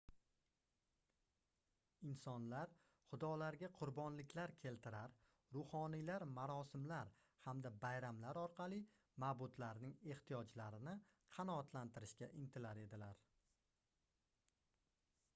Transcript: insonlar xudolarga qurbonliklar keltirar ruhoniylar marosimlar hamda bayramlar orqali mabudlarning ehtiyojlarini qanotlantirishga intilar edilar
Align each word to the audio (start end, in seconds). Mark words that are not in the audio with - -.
insonlar 2.11 2.71
xudolarga 3.09 3.67
qurbonliklar 3.79 4.53
keltirar 4.63 5.13
ruhoniylar 5.57 6.25
marosimlar 6.37 7.11
hamda 7.49 7.73
bayramlar 7.85 8.41
orqali 8.45 8.81
mabudlarning 9.25 9.95
ehtiyojlarini 10.15 10.97
qanotlantirishga 11.37 12.31
intilar 12.45 12.81
edilar 12.89 13.23